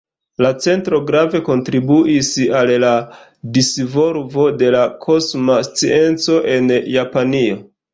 [0.43, 2.31] La centro grave kontribuis
[2.63, 2.95] al la
[3.59, 7.67] disvolvo de la kosma scienco en Japanio.